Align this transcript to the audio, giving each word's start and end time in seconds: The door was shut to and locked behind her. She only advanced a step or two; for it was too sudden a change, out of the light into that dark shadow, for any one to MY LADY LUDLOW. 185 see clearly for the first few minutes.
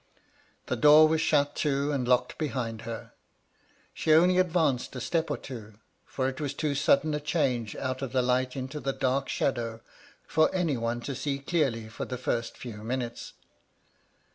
The 0.65 0.75
door 0.75 1.07
was 1.07 1.21
shut 1.21 1.55
to 1.57 1.91
and 1.91 2.07
locked 2.07 2.39
behind 2.39 2.81
her. 2.89 3.11
She 3.93 4.11
only 4.13 4.39
advanced 4.39 4.95
a 4.95 4.99
step 4.99 5.29
or 5.29 5.37
two; 5.37 5.75
for 6.07 6.27
it 6.27 6.41
was 6.41 6.55
too 6.55 6.73
sudden 6.73 7.13
a 7.13 7.19
change, 7.19 7.75
out 7.75 8.01
of 8.01 8.11
the 8.11 8.23
light 8.23 8.55
into 8.55 8.79
that 8.79 8.99
dark 8.99 9.29
shadow, 9.29 9.81
for 10.25 10.49
any 10.55 10.75
one 10.75 11.01
to 11.01 11.11
MY 11.11 11.13
LADY 11.17 11.29
LUDLOW. 11.29 11.37
185 11.37 11.39
see 11.39 11.39
clearly 11.77 11.87
for 11.87 12.05
the 12.05 12.17
first 12.17 12.57
few 12.57 12.83
minutes. 12.83 13.33